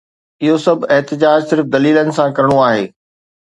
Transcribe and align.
اهو 0.43 0.55
سڀ 0.63 0.79
احتجاج 0.95 1.39
صرف 1.51 1.65
دليلن 1.77 2.07
سان 2.19 2.29
ڪرڻو 2.37 2.57
آهي. 2.69 2.85